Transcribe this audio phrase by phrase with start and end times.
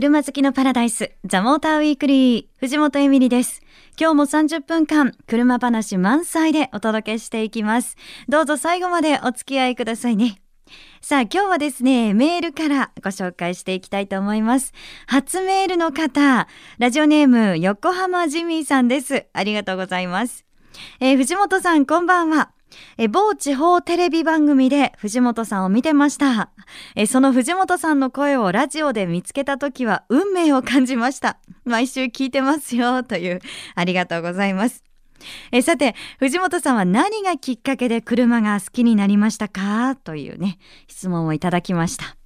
[0.00, 3.62] 車好きのパラダイス、ザ・モーターウィークリー、藤本エミリです。
[3.98, 7.96] 今日も30分間、車話満載でお届けしていきます。
[8.28, 10.40] どうぞ最後までお付き合いくださいね。
[11.00, 14.72] さあ今日はですね、メールからご紹介していきたいと思います。
[15.08, 16.46] 初メールの方、
[16.78, 19.26] ラジオネーム横浜ジミーさんです。
[19.32, 20.44] ありがとうございます。
[21.00, 22.52] えー、藤本さんこんばんは。
[22.96, 26.50] え某地方テレビ番組で藤本さんを見てました。
[26.94, 31.38] えその藤本さんの声をラジオで見つけた時は運命を感じました。
[31.64, 33.40] 毎週聞いてますよという
[33.74, 34.84] ありがとうございます。
[35.50, 39.96] えさて藤本さんは何がきっかけで車が好きになりましたか？
[39.96, 42.16] というね質問をいただきました。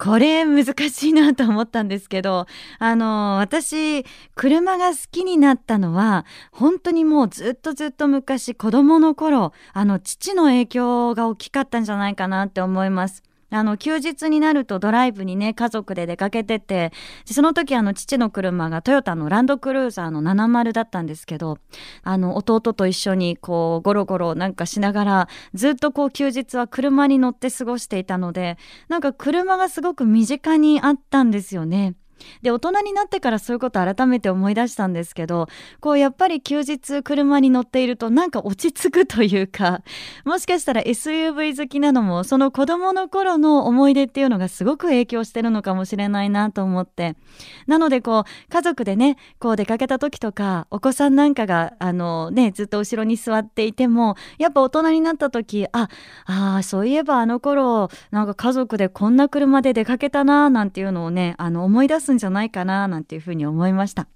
[0.00, 2.46] これ難しいなと思ったんですけど、
[2.78, 13.22] あの、私、車が好きになったのは、本当にもうずっとずっと昔、子供の頃、あの、父の影響が大きかったんじゃないかなって思います。
[13.50, 16.92] あの、休日になるとドライブにね、家族で出かけてて、
[17.24, 21.58] その時あの、父の車がトヨタのランドクルーザーの70だったんですけど、
[22.02, 28.56] あの、弟と一緒にこう、ゴロゴロなんかしながら、ずっとこう、休日は車に乗って過ごしていたので、
[28.88, 31.94] なんか車がすごく身近にあったんですよね。
[32.42, 35.48] で大人になってからそういうこと改めて思い出したんですけど
[35.80, 39.82] こうやっぱり休日車に乗っているとなんか落ち着くというか
[40.24, 47.16] もしかしたら SUV 好きなのもその子供の頃の思い出っていうのがすごく影響してるのかもしれないなと思って。
[47.66, 55.88] なのでこう家族でねこう出かけた時とかお子さんなんかがあのねずっと後ろに座っていてもやっぱ大人になった時あ
[56.26, 64.08] あそういえばあの頃なんか家族でこんな車で出かけたななんていうのをねあの思い出すんじゃないかななんていうふうに思いました。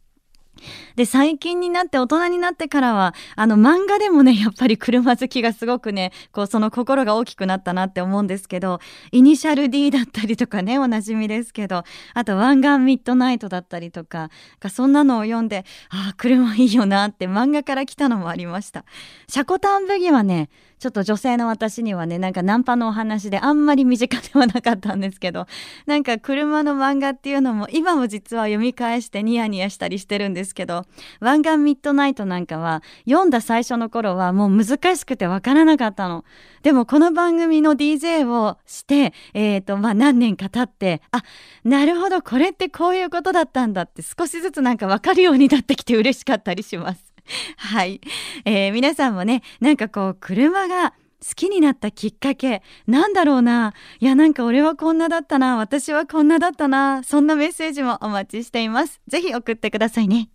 [0.97, 8.81] で最近になって大人になってからはあの漫画でもね やっぱり車好きがすごくねこうその心が大きくなったなって思うんですけど
[9.13, 11.83] イニシャル D だったりとかねおなじみですけど
[12.15, 14.31] あと湾岸ミッドナイトだったりとか
[14.71, 18.85] そんなのを読んでああ車いいよなって漫画から来たのもありました。
[19.29, 20.49] シャコタンブギはね
[20.85, 25.47] ちょっと女性の私にはねなんかナンパのお話であんまり身近ではなかったんですけど
[25.87, 30.85] なんか車の漫画っていうのも今も実は読み返してニヤニヤしたりしてるんですけど
[31.21, 36.23] 「湾岸ミッドナイト」なんかは読んだ最初の頃はもう難しくてわからなかったの。
[36.63, 41.23] でもこの番組の DJ をして、えーとまあ、何年か経ってあ
[41.65, 47.14] なるほどこれってこういうことだったんだって少しずつなんか分かるようになってきて嬉しかったりします。
[47.57, 48.01] はい、
[48.45, 50.91] えー、皆さんもねなんかこう車が
[51.27, 53.73] 好きになったきっかけなんだろうな。
[53.99, 55.57] いやなんか俺はこんなだったな。
[55.57, 57.03] 私はこんなだったな。
[57.03, 59.01] そんなメッセージもお待ちしています。
[59.09, 60.29] ぜひ送ってくださいね。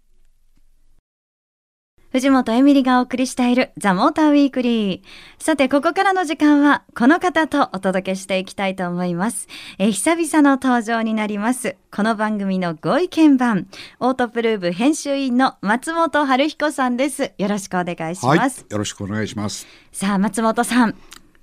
[2.11, 5.01] 藤本エミリがお送りしているザ・モーターウィークリー。
[5.37, 9.47] さて、ここからの時間はこの方とお届けしていきたいと思います。
[9.77, 11.75] え久々の登場になります。
[11.91, 13.67] この番組のご意見番、
[13.99, 17.31] オートプルーブ編集員の松本春彦さんです。
[17.37, 18.61] よろしくお願いします。
[18.61, 19.67] はい、よろしくお願いします。
[19.91, 20.95] さあ、松本さん。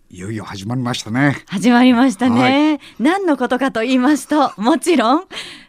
[0.09, 1.44] いよいよ始まりましたね。
[1.47, 2.71] 始まりましたね。
[2.71, 5.25] はい、何のことかと言いますと、もちろん、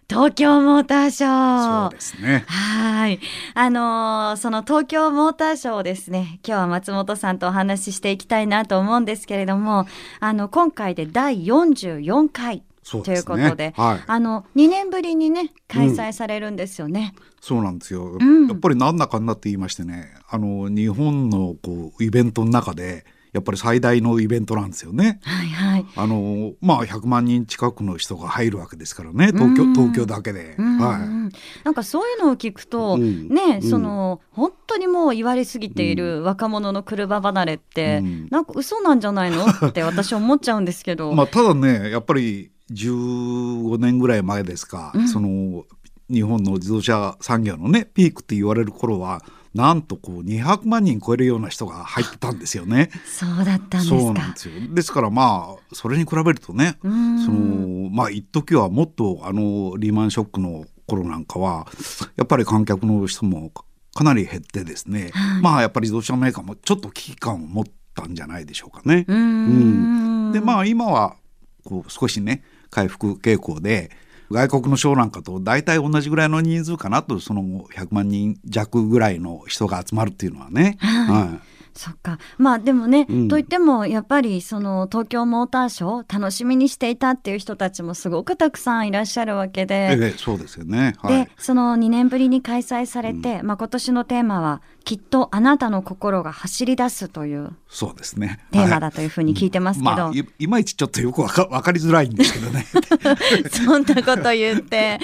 [0.09, 1.81] 東京モーターショー。
[1.83, 2.45] そうですね。
[2.47, 3.19] はい。
[3.55, 9.85] あのー、その東京モーターショーをですね、今日は松本さんとお話ししていきたいなと思うんですけれども、
[10.21, 12.63] あの、今回で第44回。
[12.89, 17.13] ということで、はい、あの2年ぶりにね開催されるんですよね。
[17.17, 25.19] うん、そうなんですよ、うん、やっぱり何だかんだって言いましてねあの日本のこうイベントの中でやっぱり最大のイベントなんですよね。
[25.23, 25.85] はいはい。
[25.95, 30.55] あのまあ100万人近くの人が入るわけですからね東京東京だけで。
[30.57, 31.63] はい。
[31.63, 39.45] なんかそういうのを聞くと、うん、ね、その本当にもう言われすぎている若者の車離れって、うん、なんか嘘なんじゃないの？
[39.67, 41.13] って私思っちゃうんですけど。
[41.13, 45.65] まあただねやっぱり15年ぐらい前ですか、うん、その
[46.09, 49.21] 日本の自動車産業のねピークって言われる頃は
[49.53, 52.89] なんとこう200万人超えるような人が入ってたんですよね。
[53.05, 54.53] そうだったんですそうなんですよ。
[54.69, 61.67] ですからまあそれに比べるとね、そのまあ一時はもっとあのリーマンショックの頃なんかは
[62.15, 63.51] やっぱり観客の人も
[63.93, 69.05] かなり減ってですね、はい、まあやっぱり自動車メーカーもちょっと危機感を持ったんじゃないでしょうかね。
[69.07, 71.15] うん、でまあ今は
[71.63, 73.91] こう少しね回復傾向で
[74.31, 77.43] 外国のショーなんかと大体同じぐらいの人数かなとその
[77.73, 80.77] 100万人弱ぐらいの人が集まるっていうのはね。
[80.79, 89.91] はい、はいそっかまあでもね、うんといってもやっぱりその東京モーターショー楽しみにしていたっていう人たちもすごくたくさんいらっしゃるわけで。
[89.91, 90.95] ええそうですよね。
[90.97, 91.31] はいで。
[91.37, 98.39] その2年ぶりに開催されて、まあ、今年のテーマは「きっとあなたの心が走り出す」というそうですね。
[98.51, 102.65] テーマはいだというふうに聞いてますけど、まあ、いいまいちちょっとよくわかわかりづらいんですけどね。
[103.51, 104.97] そんなこと言って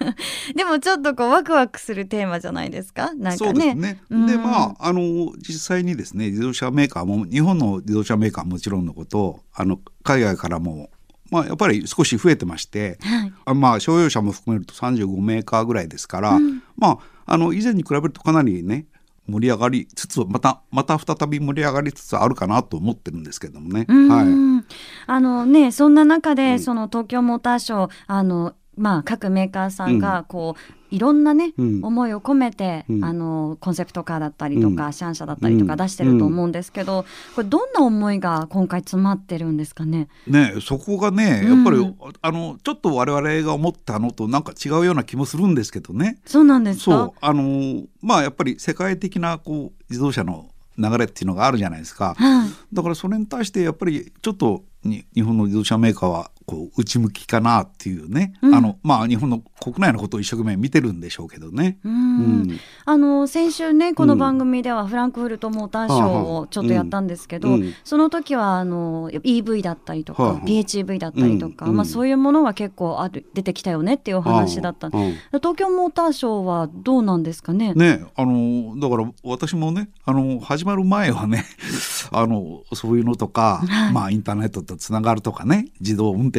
[0.56, 3.12] でもちょっとこうワクワクするテーマじゃないですか？
[3.14, 3.58] なんそかね。
[3.58, 4.00] うですね。
[4.08, 10.88] うんでまああの実際にですね自動車メーカーも日本の自動車メーカーはもちろんのことあの海外からも
[11.30, 16.38] まあやっぱり少し増えてまして、はいあまあ商用車も含めると35メーカーぐらいですから、
[16.78, 18.86] まああの以前に比べるとかなりね
[19.28, 23.86] 盛り上がりつつまたまた再び盛り上がりつつあるかなと思ってるんですけどもね。
[23.88, 24.64] うんはい。
[25.06, 40.08] あのねそんな中で、その東京モーターショーあのまあ各メーカーさんがこう、いろんなね、うん思いを込めて、うんあのコンセプトカーだったりとか、うんシャン車だったりとか出してると思うんですけど、これどんな思いが今回詰まってるんですかね？
[40.26, 46.18] ねそこがねうんやっぱり、あのちょっと我々が思ったのとなんか違うような気もするんですけどね。
[46.26, 46.84] そうなんですか？
[46.84, 47.12] そう。
[47.20, 52.14] あのまあやっぱり世界的なこう自動車の流れっていうのがあるじゃないですか。
[52.16, 52.48] はい。
[52.72, 58.54] だからそれに対してやっぱりちょっとに日本の自動車メーカーはこう内向きかなっていうね、うん。
[58.54, 61.78] あのまあ日本の国内のことを一生懸命見てるんでしょうけどね。
[61.84, 62.42] ううん。
[62.44, 67.62] んあの先週ねこの番組ではフランクフルトモーターショーをちょっとやったんですけど、うん。
[67.62, 67.74] うん。
[67.84, 77.74] その時はあの EV だったりとか、PHEV だったりとか、まあ、そういうものは結構ある出てきたよねっていうお話だった、東京モーターショーはどうなんですかね？
[77.74, 81.44] ねあのだから私もねあの始まる前はね
[82.12, 83.92] あのそういうのとか、はい。
[83.92, 86.35] まあインターネットとつながるとかね自動運転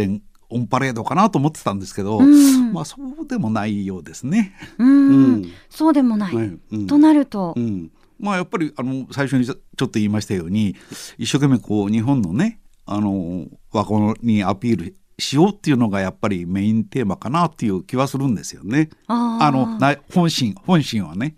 [0.50, 2.74] オンパレードかなと思ってたんですけど、うん。
[2.74, 4.54] まあそうでもないようですね。
[4.78, 5.08] うん。
[5.10, 5.52] うん。
[5.70, 6.88] そうでもない、はいうん。
[6.88, 10.76] となると、うん、まあやっぱりあの最初にちょっと言いましたように
[11.18, 18.90] 一生懸命こう日本のねあの若者にアピールしようっていうのがやっぱりメインテーマかなっていう気はするんですよね。
[19.08, 21.36] あのな本心本心はね。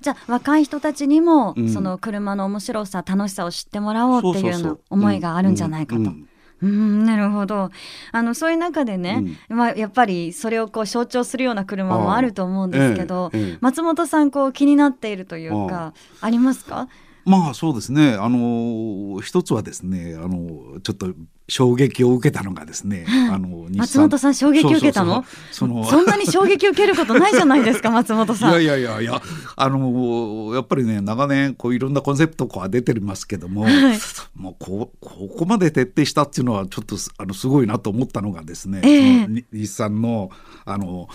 [0.00, 1.68] じゃあ若い人たちにも、うん。
[1.68, 6.02] その車の面白さ楽しさを知ってもらおうっていうような思いがあるんじゃないかと。
[6.02, 6.28] ううん
[6.66, 7.70] んなるほど。
[8.12, 13.58] あのそういう中でね、まあ、やっぱりそれをこう象徴するような車もあると思うんですけど、ええええ。
[13.60, 16.88] 松本さんこう気になっているというかありますか？
[17.24, 18.14] まあそうですね。
[18.14, 21.14] あの一つはですねあのちょっと
[21.50, 25.24] 衝撃を受けたのがですね、あの松本さん衝撃を受けたの？
[25.50, 28.50] そんなに衝撃を受けることないじゃないですか松本さん。
[28.62, 29.22] いやいやいやいや
[29.56, 33.98] あのやっぱりね長年こういろんなコンセプトが出てますけども、はい。
[34.36, 39.22] もうこうここまで徹底したっていうのはちょっとすあのすごいなと思ったのがですね、ええ。
[39.22, 40.30] そのに日産の
[40.66, 41.08] あの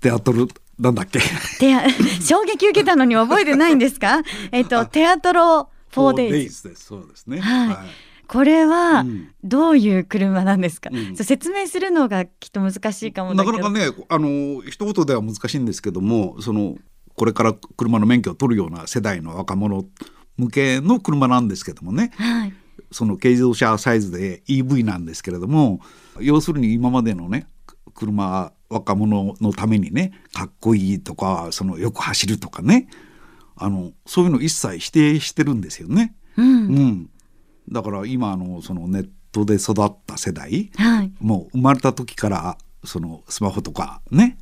[0.00, 0.46] テアトル
[0.78, 1.20] なんだっけ？
[2.20, 4.22] 衝撃受けたのに覚えてないんですか？
[4.52, 6.84] えっとテアトロ 4days です。
[6.84, 7.40] そうですね。
[7.40, 7.76] はい
[8.26, 9.28] これはうん。
[9.42, 11.16] どういう車なんですか、うん。
[11.16, 16.76] 説明するのがきっと難しいかもなかなかねあの一言では難しいんですけどもその
[17.14, 19.84] これから車の免許を取るような世代の若者
[20.36, 22.10] 向けの車なんですけどもね。
[22.16, 22.52] はい。
[22.90, 25.80] その軽自動車サイズで EV なんですけれども
[26.20, 27.46] 要するに今までのね
[27.94, 32.88] 車若者のためにねかっこいいとかそのよく走るとかね。
[33.56, 36.14] あのそういうの一切否定してるんですよね。
[36.36, 36.46] うん。
[36.46, 37.10] うん、
[37.70, 41.12] だから今あのそのネットで育った世代はい。
[41.20, 44.38] もう生まれた時からそのスマホとかね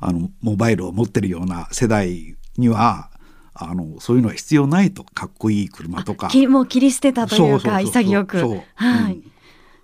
[0.00, 3.10] あのモバイルを持ってるような世代には
[3.54, 6.28] あのそういうのは必要ないとかっこいい車とか。
[6.28, 8.40] きもう切り捨てたというか潔く。
[8.40, 8.62] そう。
[8.74, 9.24] はい、うん。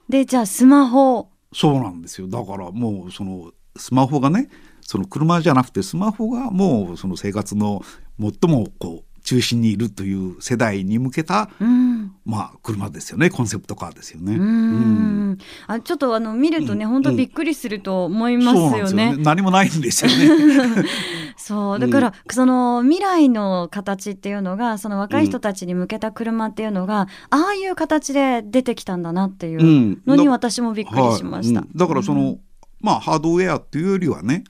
[0.08, 1.30] でじゃあスマホ。
[1.52, 2.28] そうなんですよ。
[2.28, 4.48] だからもうそのスマホがね
[4.80, 7.82] その車じゃなくてスマホがもうその生活の
[8.18, 12.14] 最もこう中心にいるという世代に向けた、うん。
[12.24, 13.28] まあ車ですよね。
[13.28, 14.36] コンセプトカーですよね。
[14.36, 15.38] うーん。
[15.66, 16.90] あちょっとあの見るとね、うん。
[16.92, 19.16] 本当びっくりすると思いますそうなんですよよね。
[19.18, 20.86] ね何もないんですよね。
[21.36, 21.78] そう。
[21.78, 30.02] だから、その未来の形っていうのがその若い人たちに向けた車っていうのが、ああいう形で出てきたんだなっていううん。
[30.06, 31.62] のにだ私もびっくりしました。
[31.76, 32.38] だからその、
[32.80, 34.44] まあハードウェアっていうよりはね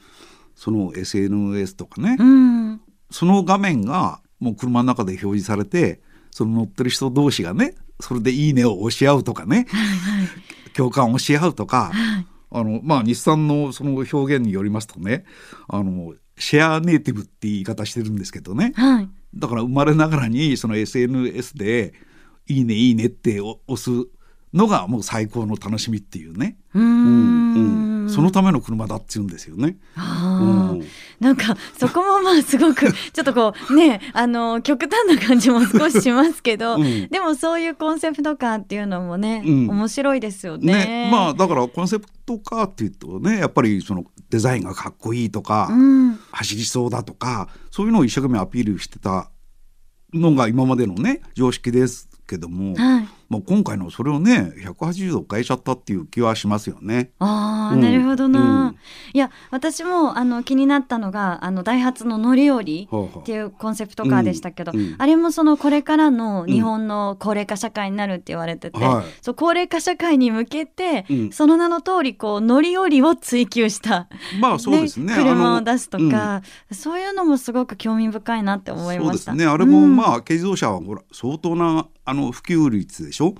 [0.54, 2.80] その SNS とかね、うん。
[3.10, 9.66] その画面がもう車の中で表示されてその乗ってる人同士がねそれで「いいね」を押し合うとかね
[10.74, 11.90] 共感をし合うとか、
[12.50, 15.24] あのまあ日産のその表現によりますとね
[15.66, 19.08] あのシェアネイティブって言い方してるんですけどねはい。
[19.34, 21.92] だから生まれながらにその SNS で
[22.46, 23.90] 「いいねいいね」って押す
[24.54, 26.56] のがもう最高の楽しみっていうね。
[26.74, 29.76] うーんそのための車だって言うんですよね。
[31.20, 40.72] なんかそこもまあすごく ちょっとこうねあの極端な感じも少ししますけど、うん、でもそういうコンセプトカーっていうのもね、うん、面白いですよね。
[40.72, 45.70] ねまあだからコンセプトカーっていうとねやっぱりそのデザインがかっこいいとか、
[46.32, 49.30] 走りそうだとかそういうのを一生懸命アピールしてた
[50.12, 57.10] のが今までのね常識ですけども、はい、まあ、今回のそれをね180度変えちゃったっていう気はしますよね。
[57.18, 58.76] ああ、うん、なるほどな、うん、
[59.12, 74.08] いや私もあの気になったのがあのダイハツの乗り降りっていうコンセプトカーでしたけど、うん、あれもそのこれからの日本の高齢化社会になるって言われてて、はい、そう高齢化社会に向けて、その名の通りこう乗り降りを追求した、
[74.40, 76.42] まあそうですね、ね、車を出すとか、
[76.72, 79.32] そういうのもすごく興味深いなって思いました。
[79.32, 79.46] そうですね。
[79.46, 83.34] あれもまあ軽自動車はほら相当なあの普及率でしょ？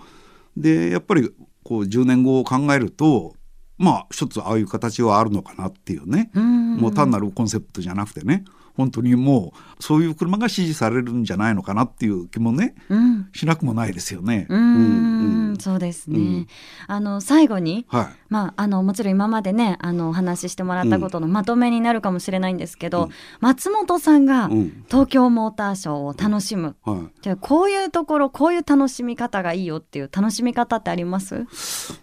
[0.56, 1.30] でやっぱり
[1.62, 3.34] こう10年後を考えると
[3.78, 6.30] まあ一つああいう形はあるのかなっていうね。
[6.34, 8.44] もう単なるコンセプトじゃなくてね。
[8.76, 14.46] 本当にもうそういう車が支持されるんじゃないのかなっていう気もね、うん、しなくもないですよね。
[14.48, 16.18] うん、うん、そうですね。
[16.18, 16.46] うん、
[16.86, 24.48] あの最後に、はい、まああのもちろん今までねあのお話ししてもらったことのまとめになるかもしれないんですけど、うん、松本さんが
[24.88, 31.46] 東京モーターショーを楽しむ、はい、じゃこういうところこういう楽しみ方がいいよっていう楽しみ方ってあります？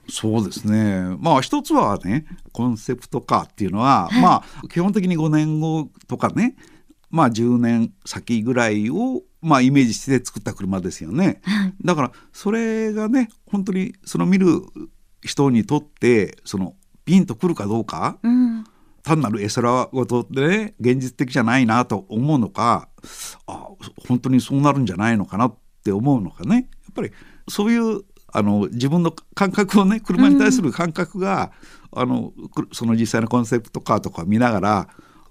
[0.10, 1.16] そうですね。
[1.20, 6.56] まあ一つはねコンセプトカーっていうのは、はい、まあ基本的に5年後とかね
[7.12, 11.42] まあ10年先ぐらいをまあイメージして作った車ですよね。
[11.84, 14.62] だからそれがね本当にその見る
[15.22, 18.64] 人にとってそのピンとくるかどうか、うん、
[19.04, 22.90] 単なる絵空事でね現実的じゃないなと思うのか
[23.48, 23.70] あ
[24.08, 26.56] 本当にそうなるんじゃないのかなって思うのかね。
[26.56, 27.12] やっぱり
[27.48, 31.52] そういうあの自分の感覚をね車に対する感覚が、
[31.94, 32.34] うん、あの
[32.74, 34.90] その実際のコンセプトカーとか見ながら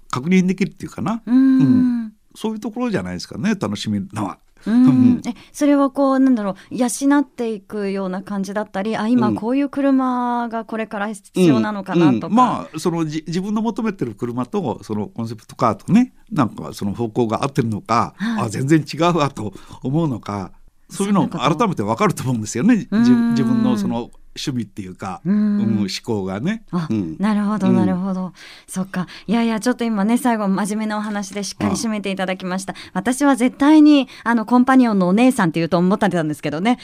[0.09, 4.39] 確認できるっていうかな、うん、うん、そういうところじゃないですかね楽しみのは。
[4.67, 6.87] うん、えそれはこうなんだろう養
[7.19, 19.53] っていくような感じだったりあ今こういう車がこれから必要なのかなとか、まあそのじ自分の求めてる車とそのコンセプトカーとねなんかその方向が合ってるのか、はい、あ全然違うわと
[19.83, 20.51] 思うのか
[20.89, 22.87] そういうの改めて分かると思うんですよね。
[22.91, 26.63] 自分のその趣味っていうか、うん、思考がね。
[26.89, 28.33] うん、なるほどなるほど、うん、
[28.67, 29.07] そっか。
[29.27, 32.75] いやいやちょっと今ね最後真面目なお話でしっかり締めていただきました。
[32.93, 36.79] 私は絶対にあのコンパニオンのお姉さんっていうと思ってたんですけどね。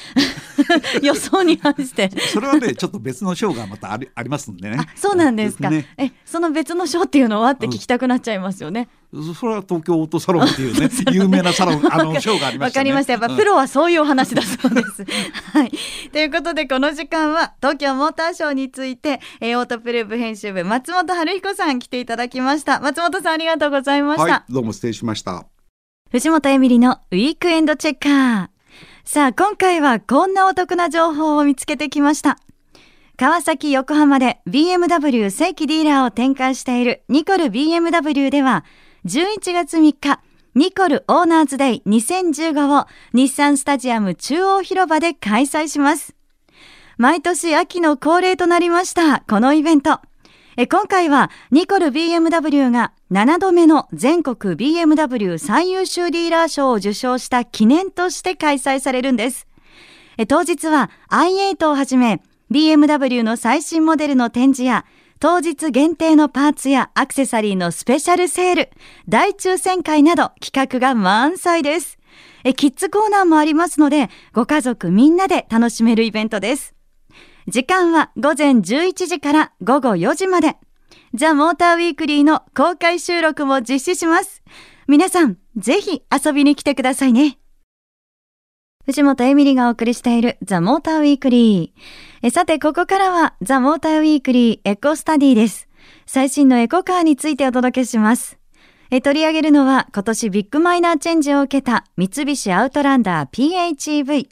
[1.04, 2.10] 予想に反して。
[2.10, 4.78] それはねちょっと別の賞がまたありありますんでね。
[4.96, 7.52] そうなんですか、ね、えその別の賞っていうのは？
[7.52, 13.14] って聞きたくなっちゃいますよね、それは東京オートサロンっていうね 有名なサロンあのショーがありました、ね、わかりました。
[13.14, 15.06] やっぱプロはそういうお話だそうです。
[15.54, 15.72] はい、
[16.12, 22.80] ということでこの時間は東京モーターショーについて、えー、オートプルーブ編集部松本春彦さん来ていただきました。
[22.80, 25.46] 松本さんありがとうございました、はい、どうも失礼しました。
[26.12, 28.48] 藤本エミリのウィークエンドチェッカー。
[29.04, 32.38] さあ今回はこんなお得な情報を見つけてきました。
[33.18, 38.66] 川崎横浜で BMW 正規ディーラーを展開しているニコル BMW では
[39.04, 40.20] 11月3日、
[40.54, 46.14] ニコルオーナーズデイ2015を日産スタジアム中央広場で開催します。
[47.00, 50.02] 毎年秋の恒例となりました、このイベント。
[50.70, 59.48] 今回はニコル BMW が7度目の全国 BMW 最優秀ディーラー賞を受賞した記念として開催されるんです。
[60.28, 64.86] 当日は i8 をはじめ BMW の最新モデルの展示や
[65.22, 68.72] 当日限定のパーツやアクセサリーのスペシャルセール、
[69.08, 72.00] 大抽選会など企画が満載です。
[72.44, 76.74] えキッズコーナーもありますので、ご家族みんなで楽しめるイベントです。
[77.48, 80.58] 時間は午前11時から午後4時まで。
[81.14, 84.42] ザ・モーターウィークリーの公開収録も実施します。
[84.88, 87.38] 皆さん、ぜひ遊びに来てくださいね。
[88.88, 92.11] 藤本エミリがお送りしているザ・モーターウィークリー。
[92.30, 95.68] さて、ここからはザ・モーターウィークリーエコスタディです。
[96.06, 98.38] 最新のエコカーについてお届けします。
[98.92, 104.30] え取り上げるのは今年ビッグマイナーチェンジを受けた三菱アウトランダー PHEV。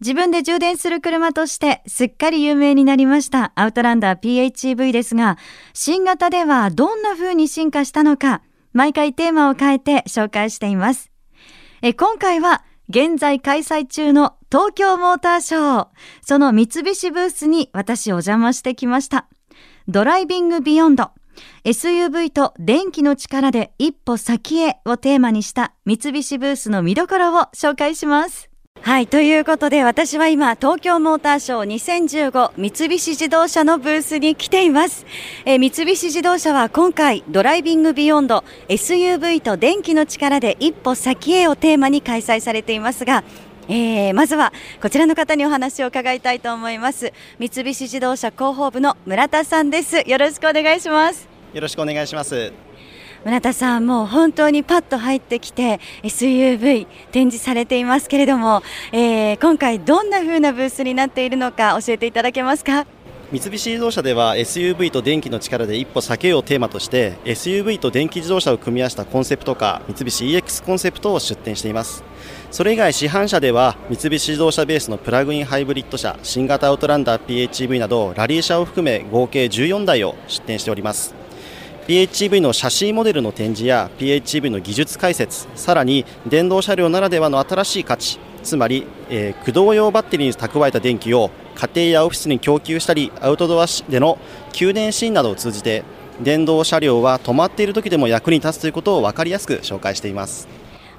[0.00, 5.36] 自分で充電する車としてすっかり有名になりましたアウトランダー PHEV ですが、
[5.72, 8.42] 新型ではどんな風に進化したのか、
[8.72, 11.10] 毎回テーマを変えて紹介しています。
[11.82, 15.88] え今回は現在開催中の東京モーターショー。
[16.22, 19.26] その三菱ブースに私お邪魔してきました。
[19.88, 21.10] ドライビングビヨンド。
[21.64, 28.48] SUV と電気の力で一歩先へをテーマにした三菱ブースの見どころを紹介します。
[28.82, 35.04] はいということで私は今東京モーターショー2015三菱自動車のブースに来ています、
[35.44, 43.24] えー、三菱自動車は今回ドライビングビヨンド SUV と電気の力で一歩先へをテーマに開催されていますが
[43.68, 47.12] えー、まずはこちらの方にお話を伺いたいと思います。
[47.38, 50.08] 三菱自動車広報部の村田さんです。
[50.08, 51.28] よろしくお願いします。
[51.52, 52.65] よろしくお願いします。
[53.26, 62.86] 村田さん、もう本当にパッと入ってきて SUV 展示されていますけれども、えー、今回どんな風なブースになっているのか教えていただけますか？
[63.32, 72.04] 三菱自動車では SUV と電気の力で一歩先をテーマとして SUV と電気自動車を組み合わせたコンセプトカー三菱 EX コンセプトを出展しています。
[72.52, 81.25] それ以外市販車では三菱自動車ベースのプラグインハイブリッド車新型アウトランダー PHEV などラリー車を含め合計14台を出展しております。
[81.86, 94.18] PHEV のシャシーモデルの展示や PHEV の技術解説さらに電動車両ならではの新しい価値つまり、えー、駆動用バッテリーに蓄えた電気を家庭やオフィスに供給したりアウトドアでの
[94.52, 95.84] 給電シーンなどを通じて
[96.20, 100.48] 電動車両は止まっている時でも役に立つということを分かりやすく紹介しています。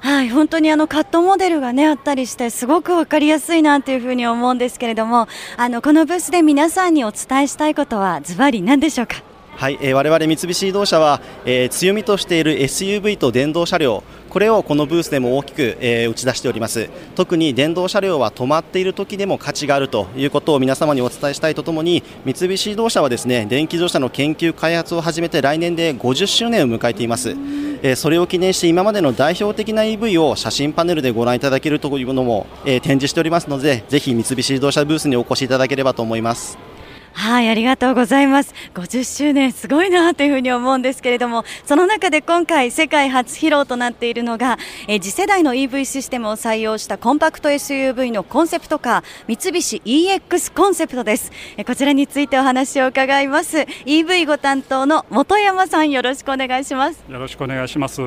[0.00, 5.26] はい、本当にあのカットモデルがねあったりしてすごくわかりやすいなというふうに思うんですけれども
[5.56, 9.27] あのこのブースで皆さんにお伝えしたいことはズバリ何でしょうか？
[9.58, 16.88] はい、えー、我々三菱自動車は、えー、強みとしている SUV と電動車両これをこのブースでも大きく、えー、打ち出しております。
[17.16, 27.34] 特に電動車両は止まっている時でも価値があるということを皆様にお伝えしたいとともに三菱自動車はですね電気自動車の研究開発を始めて来年で50周年を迎えています、
[27.82, 36.67] え、それを記念して今までの代表的な EV を写真パネルでご覧いただけるというのも、え、展示しておりますのでぜひ三菱自動車ブースにお越しいただければと思います。
[37.12, 38.54] はいありがとうございます。
[38.74, 53.58] 50周年すごいなというふうに思うんですけれどもその中で今回世界初披露となっているのが、え次世代の EV システムを採用したコンパクト SUV のコンセプトカー三菱 EX コンセプトです、えこちらについてお話を伺います。
[53.58, 57.04] EV ご担当の本山さんよろしくお願いします。
[57.08, 58.00] よろしくお願いします。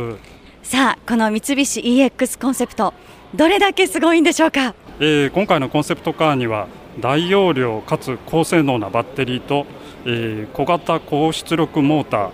[0.64, 2.94] さあこの三菱 EX コンセプト
[3.34, 6.68] どれだけすごいんでしょうか、えー、今回のコンセプトカーには
[7.00, 9.66] 大容量かつ高性能なバッテリーと、
[10.06, 12.30] えー、小型高出力モーター。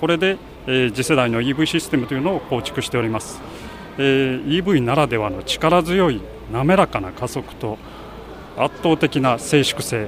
[0.00, 0.38] これで、
[0.68, 3.40] えー、次世代の EV システムというのを構築しております、
[3.98, 7.76] えー、EV ならではの力強い滑らかな加速と
[8.56, 10.06] 圧倒的な静粛性、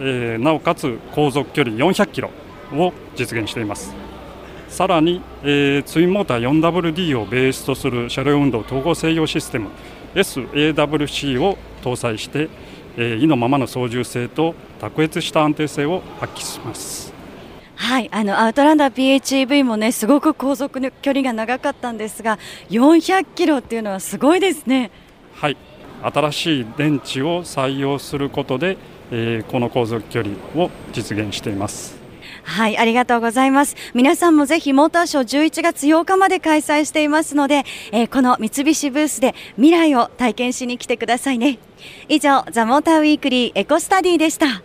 [0.00, 2.30] えー、なおかつ航続距離400キロ
[2.72, 3.94] を実現しています。
[4.70, 9.68] さらに、えー、ツインモーター 4WD をベースとする車両運動統合制御システム。
[10.14, 12.48] SAWC を搭載して
[12.96, 17.12] えー、意のままの操縦性と卓越した安定性を発揮します。
[17.74, 22.38] はい、あのアウトランダー PHEV もねすごく航続の距離が長かったんですが
[22.70, 24.90] 400キロっていうのはすごいですね。
[25.34, 25.56] はい、
[26.02, 28.76] 新しい電池を採用することで、
[29.10, 32.01] えー、この航続距離を実現しています。
[32.42, 33.76] はい、ありがとうございます。
[33.94, 41.58] 皆さんもぜひモーターショー11月8日まで開催していますので、えー、この三菱ブースで未来を体験しに来てくださいね。
[42.08, 44.62] 以上、ザ・モーターウィークリーエコスタディでした。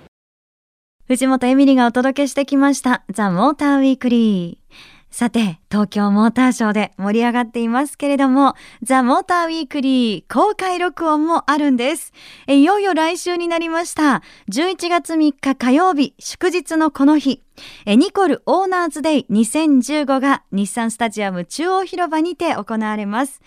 [1.07, 4.96] 藤本エミリがお届けしてきました、ザ・モーターウィークリー。
[5.17, 8.53] さて、東京モーターショーで盛り上がっていますけれども、
[8.83, 12.13] ザ・モーターウィークリー公開録音もあるんです。
[12.47, 14.21] いよいよ来週になりました。
[14.51, 17.41] 11月3日火曜日、祝日のこの日、
[17.87, 23.41] ニコルオーナーズデイ2015が日産スタジアム中央広場にて行われます。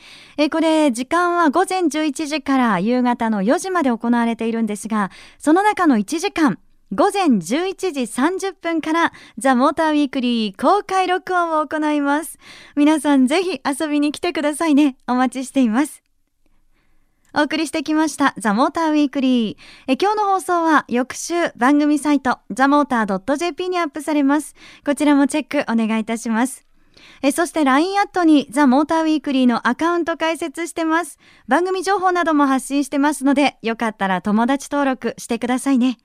[0.51, 6.59] これ、時間は午前11時から夕方の4時まで行われているんですが、その中の1時間、
[6.93, 12.37] 午前11時30分からザ・モーターウィークリー公開録音を行います。
[12.75, 14.97] 皆さんぜひ遊びに来てくださいね。
[15.07, 16.03] お待ちしています。
[17.33, 19.57] お送りしてきましたザ・モーターウィークリー。
[19.87, 24.57] え今日の放送は翌週番組サイトザ・モーター .jp にアップされます。
[24.85, 26.70] こちらもチェックお願いいたします。
[27.23, 31.19] えそして LINE アットにザ・モーターウィークリーのアカウント開設してます。
[31.49, 35.99] 番組情報なども発信してますので、よかったら友達登録してくださいね。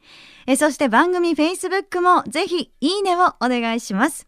[0.47, 4.27] えそして番組 Facebook もぜひいいねをお願いします。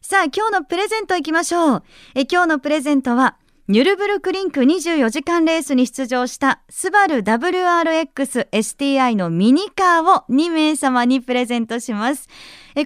[0.00, 1.82] さあ、今日のプレゼントいきましょう。
[2.14, 12.28] え今日のプレゼントは、ニュルブルクリンク24時間レースに出場したスバル WRX STI のミニカーを2名様にプレゼントします。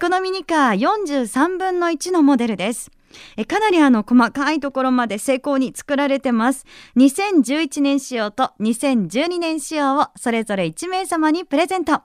[0.01, 2.93] このミニカー43分の1のモデルです。
[3.49, 6.65] かなりあの細かいところまで成功に作られてます。
[6.97, 12.03] 2011年仕様と2012年仕様をそれぞれ1名様にプレゼント。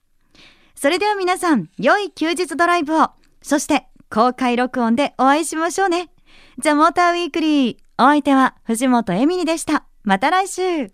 [0.75, 3.09] それでは皆さん、良い休日ドライブを、
[3.41, 6.11] そして公開録音でお会いしましょうね。
[6.59, 7.77] ザ・モーターウィークリー。
[7.99, 9.87] お相手は藤本エミリでした。
[10.03, 10.91] また来週。